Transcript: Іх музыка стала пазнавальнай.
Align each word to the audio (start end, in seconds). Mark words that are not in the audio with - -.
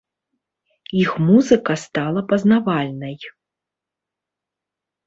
Іх 1.01 1.11
музыка 1.27 1.77
стала 1.83 2.25
пазнавальнай. 2.33 3.15